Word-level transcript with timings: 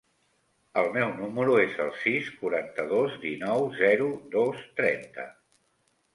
El 0.83 0.87
meu 0.95 1.11
número 1.19 1.57
es 1.63 1.77
el 1.85 1.91
sis, 2.05 2.31
quaranta-dos, 2.39 3.19
dinou, 3.27 3.69
zero, 3.83 4.09
dos, 4.39 4.67
trenta. 4.83 5.29